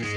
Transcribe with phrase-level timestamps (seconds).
[0.00, 0.16] Hello,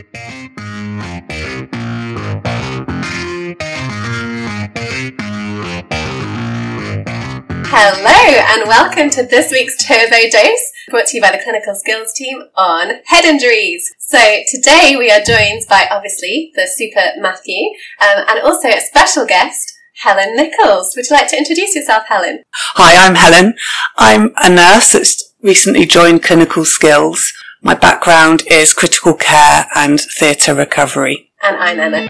[8.08, 12.44] and welcome to this week's Turbo Dose, brought to you by the Clinical Skills team
[12.56, 13.94] on head injuries.
[14.00, 17.68] So today we are joined by obviously the super Matthew,
[18.00, 20.94] um, and also a special guest, Helen Nichols.
[20.96, 22.44] Would you like to introduce yourself, Helen?
[22.76, 23.56] Hi, I'm Helen.
[23.98, 27.34] I'm a nurse that's recently joined Clinical Skills.
[27.66, 31.32] My background is critical care and theatre recovery.
[31.42, 32.10] And I'm Emma.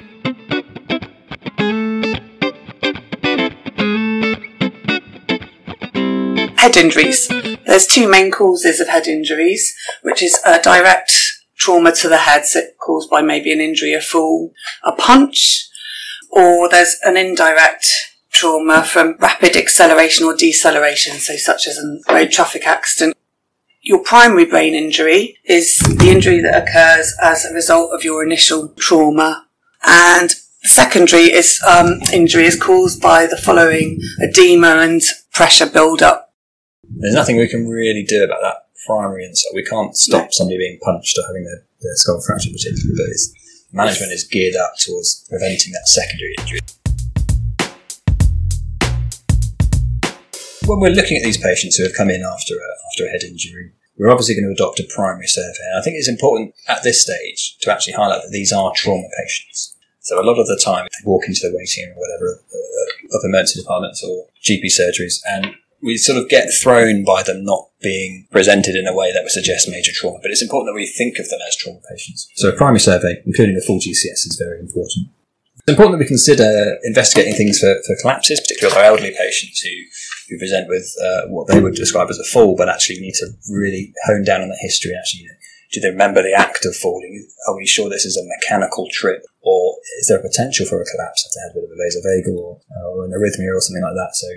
[6.58, 7.28] Head injuries.
[7.68, 11.16] There's two main causes of head injuries, which is a direct
[11.56, 15.70] trauma to the head, so caused by maybe an injury, a fall, a punch,
[16.32, 17.88] or there's an indirect
[18.32, 23.16] trauma from rapid acceleration or deceleration, so such as a road traffic accident.
[23.84, 28.70] Your primary brain injury is the injury that occurs as a result of your initial
[28.80, 29.46] trauma,
[29.84, 30.32] and
[30.64, 35.02] secondary is um, injury is caused by the following edema and
[35.34, 36.34] pressure build-up
[36.96, 39.56] there's nothing we can really do about that primary insult.
[39.56, 40.28] We can't stop No.
[40.32, 43.34] somebody being punched or having their, their skull fractured particularly, but it's,
[43.72, 46.60] management is geared up towards preventing that secondary injury.
[50.74, 53.22] When we're looking at these patients who have come in after a, after a head
[53.22, 55.62] injury, we're obviously going to adopt a primary survey.
[55.70, 59.08] And I think it's important at this stage to actually highlight that these are trauma
[59.22, 59.78] patients.
[60.00, 63.18] So a lot of the time, they walk into the waiting room or whatever uh,
[63.18, 67.70] of emergency departments or GP surgeries, and we sort of get thrown by them not
[67.80, 70.18] being presented in a way that would suggest major trauma.
[70.24, 72.32] But it's important that we think of them as trauma patients.
[72.34, 75.14] So a primary survey, including a full GCS, is very important.
[75.64, 79.64] It's important that we consider investigating things for, for collapses, particularly with our elderly patients
[79.64, 79.72] who,
[80.28, 83.16] who present with uh, what they would describe as a fall, but actually we need
[83.24, 84.92] to really hone down on the history.
[84.92, 85.32] Actually,
[85.72, 87.26] do they remember the act of falling?
[87.48, 90.86] Are we sure this is a mechanical trip, or is there a potential for a
[90.92, 93.62] collapse if they had a bit of a vasovagal or, uh, or an arrhythmia or
[93.62, 94.12] something like that?
[94.20, 94.28] So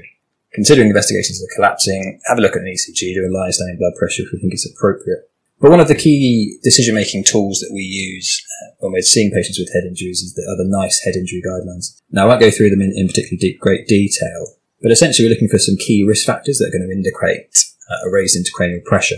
[0.55, 3.99] considering investigations of collapsing, have a look at an ECG, do a lying standing blood
[3.99, 5.29] pressure if we think it's appropriate.
[5.61, 9.59] But one of the key decision-making tools that we use uh, when we're seeing patients
[9.59, 12.01] with head injuries is the other NICE head injury guidelines.
[12.11, 15.33] Now, I won't go through them in, in particularly deep, great detail, but essentially we're
[15.33, 17.57] looking for some key risk factors that are going to indicate
[17.91, 19.17] uh, a raised intracranial pressure.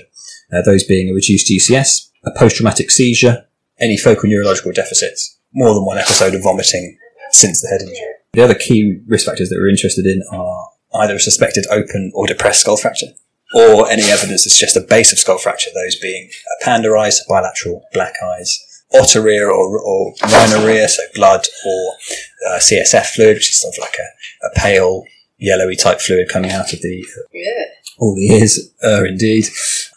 [0.53, 3.47] Uh, those being a reduced GCS, a post-traumatic seizure,
[3.81, 6.97] any focal neurological deficits, more than one episode of vomiting
[7.31, 8.15] since the head injury.
[8.33, 12.27] The other key risk factors that we're interested in are either a suspected open or
[12.27, 13.09] depressed skull fracture,
[13.55, 16.29] or any evidence it's just a base of skull fracture, those being
[16.61, 18.59] a panda eyes, bilateral black eyes,
[18.95, 21.93] otorrhea or, or rhinorrhea, so blood, or
[22.51, 25.05] uh, CSF fluid, which is sort of like a, a pale
[25.39, 27.65] yellowy type fluid coming out of the Yeah.
[27.99, 29.45] all the ears, uh, indeed,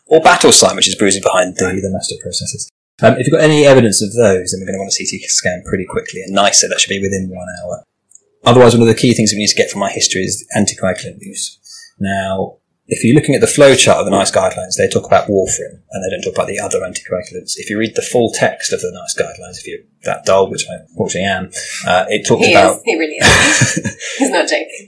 [0.06, 2.69] or battle sign, which is bruising behind the, the mastoid processes.
[3.01, 5.22] Um, if you've got any evidence of those, then we're going to want a CT
[5.29, 6.68] scan pretty quickly and nicer.
[6.69, 7.83] That should be within one hour.
[8.44, 11.19] Otherwise, one of the key things we need to get from our history is anticoagulant
[11.22, 11.57] use.
[12.00, 12.57] Now,
[12.91, 15.79] if you're looking at the flow chart of the NICE guidelines, they talk about warfarin
[15.91, 17.53] and they don't talk about the other anticoagulants.
[17.56, 20.66] If you read the full text of the NICE guidelines, if you're that dull, which
[20.69, 21.51] I unfortunately am,
[21.88, 22.81] uh, it talks He about is.
[22.84, 23.97] He really is.
[24.18, 24.88] He's not joking.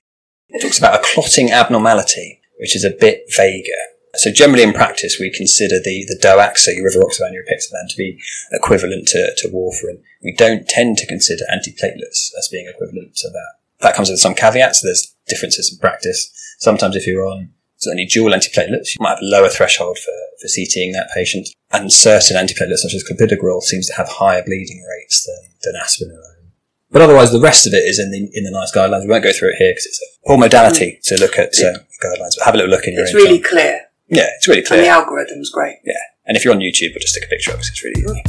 [0.49, 3.71] it talks about a clotting abnormality, which is a bit vaguer.
[4.15, 8.19] So generally in practice, we consider the, the so your rivaroxaban, your apixaban, to be
[8.51, 10.01] equivalent to, to warfarin.
[10.21, 13.53] We don't tend to consider antiplatelets as being equivalent to that.
[13.79, 14.81] That comes with some caveats.
[14.81, 16.31] There's differences in practice.
[16.59, 17.53] Sometimes if you're on
[17.83, 21.47] certainly dual antiplatelets, you might have a lower threshold for, for CTing that patient.
[21.71, 26.11] And certain antiplatelets, such as clopidogrel, seems to have higher bleeding rates than, than aspirin
[26.11, 26.51] alone.
[26.91, 29.01] But otherwise, the rest of it is in the in the NICE guidelines.
[29.01, 31.79] We won't go through it here because it's a poor modality to look at uh,
[32.03, 32.35] guidelines.
[32.37, 33.49] But have a little look in your It's really time.
[33.49, 34.81] clear, yeah, it's really and clear.
[34.83, 35.77] the algorithm's great.
[35.83, 35.93] Yeah,
[36.27, 38.21] and if you're on YouTube, we'll just stick a picture up because it's really easy.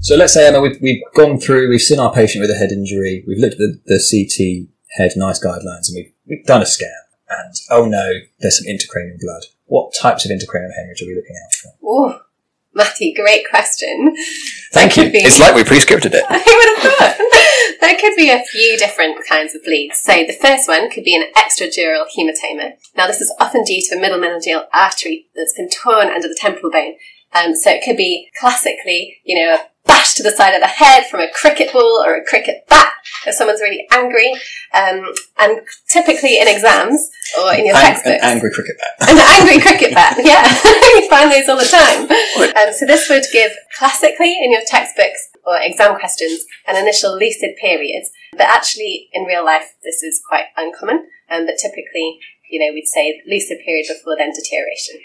[0.00, 2.72] So let's say Emma, we've, we've gone through, we've seen our patient with a head
[2.72, 6.66] injury, we've looked at the, the CT head NICE guidelines, and we've, we've done a
[6.66, 6.90] scan.
[7.28, 9.44] And oh no, there's some intracranial blood.
[9.66, 11.70] What types of intracranial hemorrhage are we looking out for?
[11.84, 12.20] Oh,
[12.74, 14.14] Matty, great question.
[14.72, 15.12] Thank That you.
[15.12, 16.24] be- It's like we pre-scripted it.
[16.28, 17.78] I would have thought.
[17.80, 19.98] there could be a few different kinds of bleeds.
[20.02, 22.72] So the first one could be an extradural hematoma.
[22.96, 26.36] Now this is often due to a middle meningeal artery that's been torn under the
[26.38, 26.94] temporal bone.
[27.34, 29.60] Um, so it could be classically, you know, a
[29.92, 32.92] bash to the side of the head from a cricket ball or a cricket bat
[33.26, 34.32] if someone's really angry.
[34.72, 35.04] Um,
[35.38, 38.22] and typically in exams or in your Ang- textbooks.
[38.22, 39.10] an angry cricket bat.
[39.10, 40.42] An angry cricket bat, yeah.
[40.96, 42.08] you find those all the time.
[42.56, 47.56] Um, so this would give classically in your textbooks or exam questions an initial lucid
[47.60, 51.06] period, but actually in real life this is quite uncommon.
[51.30, 52.18] Um, but typically,
[52.50, 54.96] you know, we'd say lucid period before then deterioration.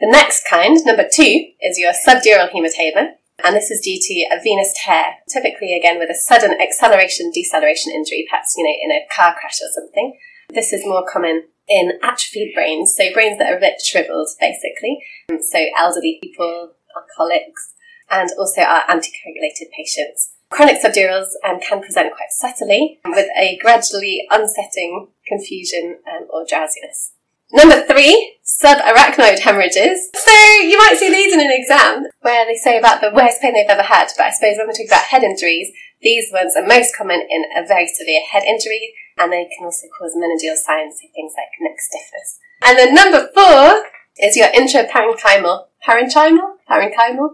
[0.00, 3.12] The next kind, number two, is your subdural hematoma.
[3.44, 7.92] And this is due to a venous tear, typically again with a sudden acceleration deceleration
[7.92, 10.18] injury, perhaps, you know, in a car crash or something.
[10.48, 15.02] This is more common in atrophied brains, so brains that are a bit shriveled, basically.
[15.40, 17.74] So elderly people, alcoholics,
[18.10, 20.32] and also our anticoagulated patients.
[20.50, 27.12] Chronic subdurals um, can present quite subtly with a gradually unsetting confusion um, or drowsiness.
[27.52, 30.08] Number three, subarachnoid hemorrhages.
[30.14, 30.32] So
[30.62, 33.68] you might see these in an exam where they say about the worst pain they've
[33.68, 35.70] ever had, but I suppose when we talk about head injuries,
[36.02, 39.86] these ones are most common in a very severe head injury and they can also
[39.98, 42.38] cause meningeal signs, so things like neck stiffness.
[42.64, 43.84] And then number four
[44.18, 47.28] is your intraparenchymal, parenchymal, parenchymal,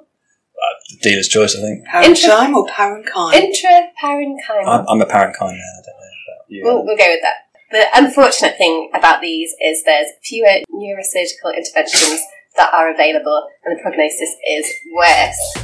[0.62, 1.84] Uh, dealer's choice, I think.
[1.86, 3.32] Parenchyme or parenchyme?
[3.34, 4.66] intraparenchymal.
[4.66, 5.58] I'm, I'm a parenchyme man.
[5.58, 6.62] I don't know about you.
[6.64, 7.50] We'll, we'll go with that.
[7.72, 12.20] The unfortunate thing about these is there's fewer neurosurgical interventions
[12.54, 15.54] that are available, and the prognosis is worse.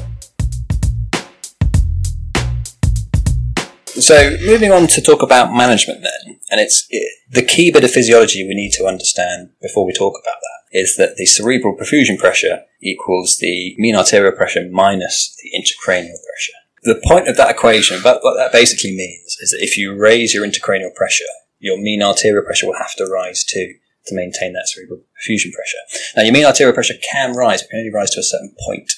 [4.03, 7.91] So, moving on to talk about management then, and it's it, the key bit of
[7.91, 12.17] physiology we need to understand before we talk about that is that the cerebral perfusion
[12.17, 16.57] pressure equals the mean arterial pressure minus the intracranial pressure.
[16.85, 20.33] The point of that equation, but what that basically means is that if you raise
[20.33, 21.25] your intracranial pressure,
[21.59, 23.75] your mean arterial pressure will have to rise too
[24.07, 26.13] to maintain that cerebral perfusion pressure.
[26.17, 28.91] Now, your mean arterial pressure can rise, but can only rise to a certain point.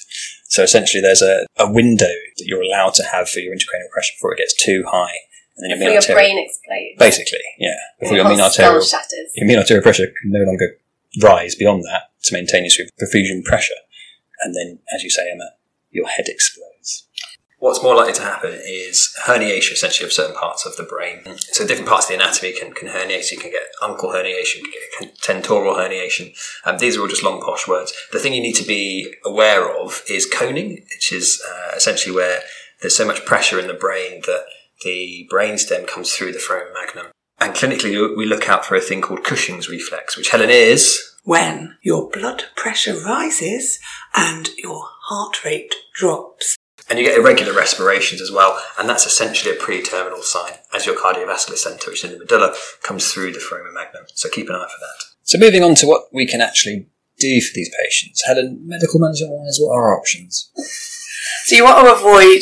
[0.45, 2.05] So essentially, there's a, a window
[2.37, 5.13] that you're allowed to have for your intracranial pressure before it gets too high,
[5.57, 6.99] and then your Before mean your brain explodes.
[6.99, 9.31] basically, yeah, before your mean arterial, shatters.
[9.35, 10.77] your mean arterial pressure can no longer
[11.21, 13.79] rise beyond that to maintain your cerebral perfusion pressure,
[14.43, 15.51] and then, as you say, Emma,
[15.89, 17.07] your head explodes.
[17.61, 21.21] What's more likely to happen is herniation, essentially, of certain parts of the brain.
[21.51, 23.21] So different parts of the anatomy can, can herniate.
[23.25, 26.35] So you can get uncal herniation, you can get tentorial herniation.
[26.65, 27.93] Um, these are all just long posh words.
[28.11, 32.39] The thing you need to be aware of is coning, which is uh, essentially where
[32.81, 34.45] there's so much pressure in the brain that
[34.83, 37.11] the brainstem comes through the foramen magnum.
[37.39, 40.99] And clinically, we look out for a thing called Cushing's reflex, which Helen is.
[41.23, 43.77] When your blood pressure rises
[44.15, 46.57] and your heart rate drops.
[46.91, 50.93] And you get irregular respirations as well, and that's essentially a pre-terminal sign as your
[50.93, 52.53] cardiovascular centre, which is in the medulla,
[52.83, 54.03] comes through the foramen magnum.
[54.13, 55.05] So keep an eye for that.
[55.23, 58.21] So moving on to what we can actually do for these patients.
[58.25, 60.51] Helen, medical management wise, what are our options?
[61.45, 62.41] So you want to avoid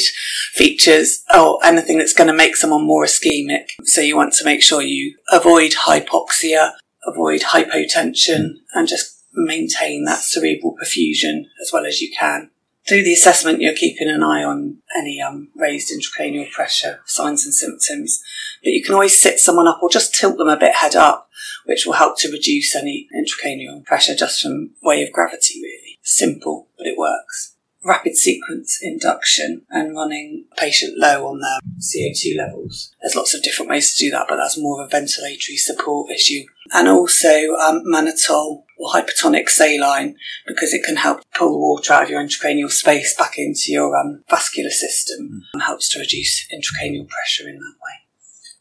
[0.54, 3.68] features or anything that's going to make someone more ischemic.
[3.84, 6.72] So you want to make sure you avoid hypoxia,
[7.06, 12.50] avoid hypotension, and just maintain that cerebral perfusion as well as you can.
[12.90, 17.54] Through the assessment, you're keeping an eye on any um, raised intracranial pressure signs and
[17.54, 18.20] symptoms.
[18.64, 21.30] But you can always sit someone up or just tilt them a bit head up,
[21.68, 26.00] which will help to reduce any intracranial pressure just from way of gravity, really.
[26.02, 32.38] Simple, but it works rapid sequence induction and running a patient low on their CO2
[32.38, 32.94] levels.
[33.02, 36.12] There's lots of different ways to do that, but that's more of a ventilatory support
[36.12, 36.44] issue.
[36.74, 40.16] And also um, mannitol or hypertonic saline
[40.46, 43.96] because it can help pull the water out of your intracranial space back into your
[43.98, 47.96] um, vascular system and helps to reduce intracranial pressure in that way.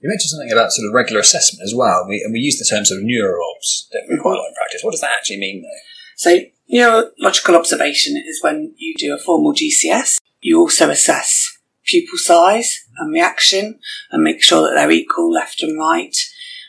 [0.00, 2.64] You mentioned something about sort of regular assessment as well, we, and we use the
[2.64, 4.82] term sort of neurobs, don't we, quite a lot in practice.
[4.82, 5.82] What does that actually mean, though?
[6.18, 10.18] So neurological observation is when you do a formal GCS.
[10.40, 13.78] You also assess pupil size and reaction
[14.10, 16.16] and make sure that they're equal left and right.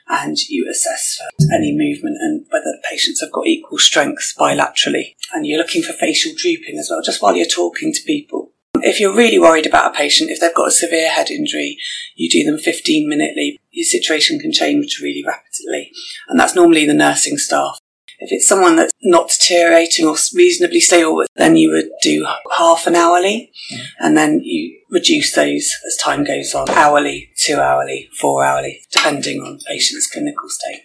[0.08, 5.16] And you assess for any movement and whether the patients have got equal strengths bilaterally.
[5.34, 8.52] And you're looking for facial drooping as well, just while you're talking to people.
[8.76, 11.78] If you're really worried about a patient, if they've got a severe head injury,
[12.16, 13.58] you do them 15 minute leave.
[13.72, 15.92] Your situation can change really rapidly.
[16.28, 17.80] And that's normally the nursing staff.
[18.20, 22.96] If it's someone that's not deteriorating or reasonably stable, then you would do half an
[22.96, 23.84] hourly mm-hmm.
[24.00, 26.70] and then you reduce those as time goes on.
[26.70, 30.84] Hourly, two hourly, four hourly, depending on the patient's clinical state.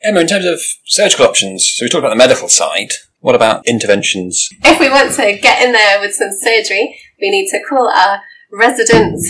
[0.00, 2.92] Emma, in terms of surgical options, so we talked about the medical side.
[3.20, 4.48] What about interventions?
[4.64, 8.20] If we want to get in there with some surgery, we need to call our
[8.52, 9.20] resident,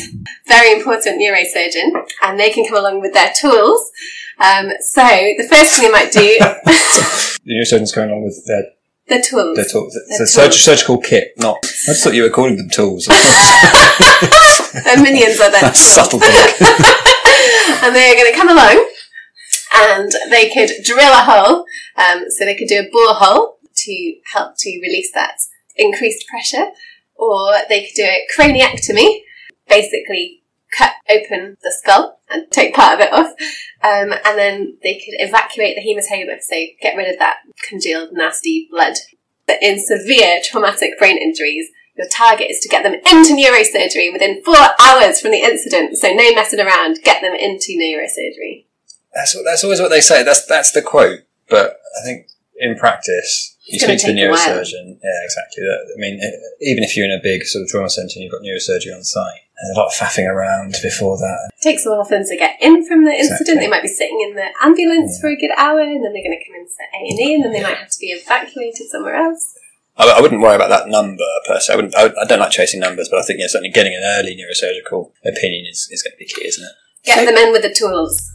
[0.46, 1.90] very important neurosurgeon,
[2.22, 3.90] and they can come along with their tools.
[4.38, 6.38] Um, so the first thing they might do,
[7.44, 8.64] The neurosurgeon's going along with their,
[9.08, 9.56] the tools.
[9.56, 9.96] their tools.
[10.08, 11.56] It's a surg- surgical kit, not.
[11.64, 13.06] I just thought you were calling them tools.
[14.84, 16.10] Their minions are their That's tools.
[16.10, 16.30] subtle thing.
[17.82, 18.87] and they're going to come along
[19.75, 21.64] and they could drill a hole.
[21.96, 25.37] Um, so they could do a borehole to help to release that
[25.76, 26.66] increased pressure,
[27.18, 29.22] or they could do a craniectomy,
[29.68, 30.42] basically
[30.76, 33.28] cut open the skull and take part of it off,
[33.82, 38.68] um, and then they could evacuate the hematoma, so get rid of that congealed, nasty
[38.70, 38.94] blood.
[39.46, 44.42] But in severe traumatic brain injuries, your target is to get them into neurosurgery within
[44.44, 45.96] four hours from the incident.
[45.96, 48.66] So no messing around, get them into neurosurgery.
[49.14, 50.22] That's what, that's always what they say.
[50.22, 51.20] That's that's the quote.
[51.48, 54.38] But I think in practice, you speak to the take a while.
[54.38, 54.98] neurosurgeon.
[55.02, 55.62] Yeah, exactly.
[55.64, 56.20] That, I mean,
[56.60, 59.04] even if you're in a big sort of trauma centre and you've got neurosurgery on
[59.04, 61.50] site, there's a lot of faffing around before that.
[61.58, 63.40] It takes a while for them to get in from the incident.
[63.40, 63.64] Exactly.
[63.66, 66.38] They might be sitting in the ambulance for a good hour, and then they're going
[66.38, 69.16] to come into A and E, and then they might have to be evacuated somewhere
[69.16, 69.54] else.
[69.96, 71.72] I, I wouldn't worry about that number per se.
[71.72, 74.02] I, wouldn't, I, I don't like chasing numbers, but I think yeah, certainly getting an
[74.04, 76.72] early neurosurgical opinion is, is going to be key, isn't it?
[77.04, 78.30] Get So- them in with the tools.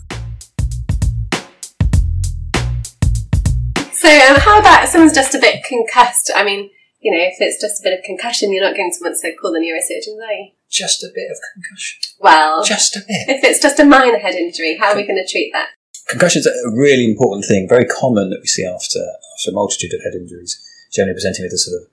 [4.04, 6.30] So, um, how about someone's just a bit concussed?
[6.36, 6.70] I mean,
[7.00, 9.34] you know, if it's just a bit of concussion, you're not going to want to
[9.40, 10.52] call the neurosurgeons, are you?
[10.70, 12.02] Just a bit of concussion.
[12.20, 13.40] Well, Just a bit.
[13.40, 15.70] if it's just a minor head injury, how are we going to treat that?
[16.10, 19.94] Concussion's are a really important thing, very common that we see after after a multitude
[19.94, 20.60] of head injuries,
[20.92, 21.88] generally presenting with a sort of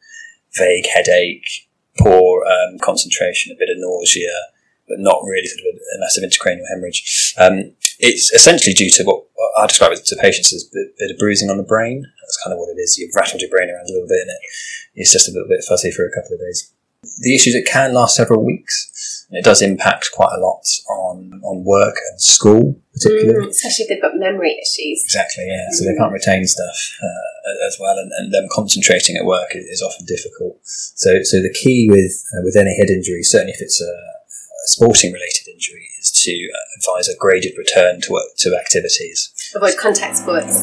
[0.59, 4.35] vague headache, poor um, concentration, a bit of nausea,
[4.89, 7.35] but not really sort of a, a massive intracranial hemorrhage.
[7.39, 9.25] Um, it's essentially due to what
[9.59, 12.05] I describe it to patients as a bit, of bruising on the brain.
[12.23, 12.99] That's kind of what it is.
[12.99, 14.41] You've rattled your brain around a little bit and it,
[14.95, 16.73] it's just a little bit fuzzy for a couple of days.
[17.21, 19.27] The issue is it can last several weeks.
[19.31, 23.47] It does impact quite a lot on, on work and school, particularly.
[23.47, 25.05] Mm, especially if they've got memory issues.
[25.05, 25.71] Exactly, yeah.
[25.73, 29.65] So they can't retain stuff uh, as well, and, and them concentrating at work is,
[29.67, 30.59] is often difficult.
[30.65, 34.67] So, so the key with uh, with any head injury, certainly if it's a, a
[34.67, 35.90] sporting related injury,
[36.25, 39.33] to advise a graded return to to activities.
[39.55, 40.63] Avoid contact sports.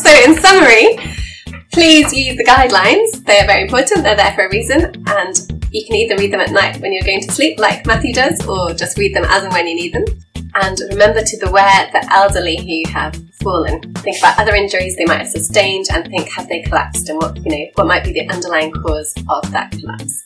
[0.00, 0.98] So, in summary,
[1.72, 3.24] please use the guidelines.
[3.24, 5.36] They are very important, they're there for a reason, and
[5.70, 8.44] you can either read them at night when you're going to sleep, like Matthew does,
[8.46, 10.04] or just read them as and when you need them.
[10.60, 13.80] And remember to beware the elderly who have fallen.
[13.94, 17.36] Think about other injuries they might have sustained and think have they collapsed and what
[17.36, 20.22] you know what might be the underlying cause of that collapse.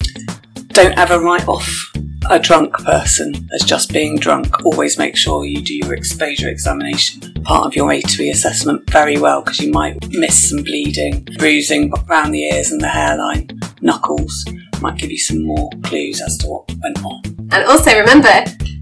[0.69, 1.93] Don't ever write off
[2.31, 4.65] a drunk person as just being drunk.
[4.65, 9.43] Always make sure you do your exposure examination, part of your A2E assessment, very well
[9.43, 13.49] because you might miss some bleeding, bruising around the ears and the hairline,
[13.83, 14.45] knuckles.
[14.83, 17.23] Might give you some more clues as to what went on.
[17.53, 18.27] And also remember,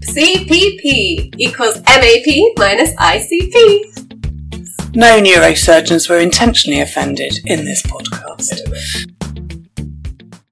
[0.09, 2.25] CPP equals MAP
[2.57, 4.95] minus ICP.
[4.95, 9.20] No neurosurgeons were intentionally offended in this podcast.